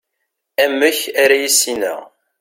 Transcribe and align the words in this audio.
amek 0.63 0.99
ara 1.23 1.35
yissineɣ 1.41 1.99